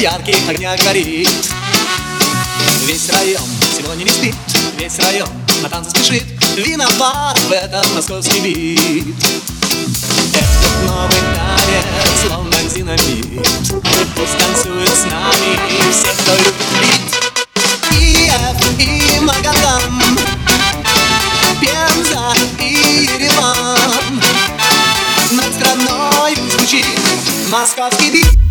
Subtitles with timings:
[0.00, 1.28] в ярких огнях горит
[2.86, 3.42] Весь район
[3.76, 4.34] сегодня не спит
[4.78, 5.28] Весь район
[5.62, 6.24] на танцы спешит
[6.56, 9.14] Виноват в этом московский бит
[10.32, 11.84] Этот новый танец,
[12.26, 13.46] словно динамит
[14.16, 17.02] Пусть танцует с нами все, кто любит бит
[17.90, 20.02] Киев и Магадан
[21.60, 24.22] Пенза и Ереван
[25.32, 26.86] Над страной звучит
[27.50, 28.49] московский бит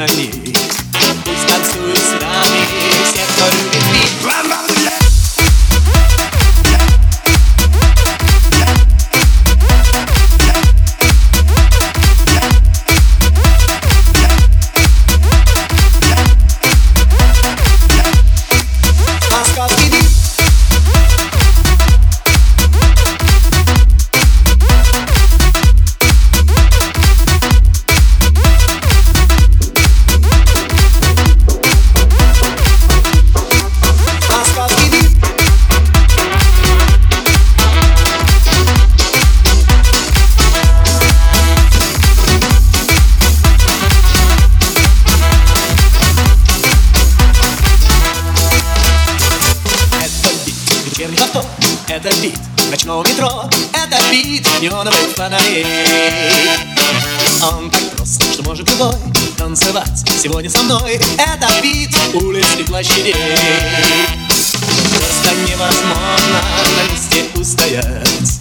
[0.00, 0.47] I need.
[51.88, 52.38] Это бит
[52.70, 55.64] ночного метро Это бит неоновых фонарей
[57.50, 58.92] Он так прост, что может любой
[59.38, 61.00] Танцевать сегодня со мной.
[61.16, 63.14] Это бит улиц и площадей
[64.90, 66.42] Просто невозможно
[66.76, 68.37] на месте устоять